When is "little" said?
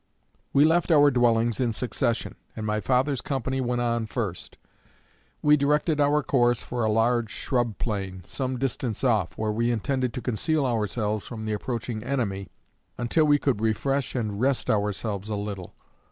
15.35-15.75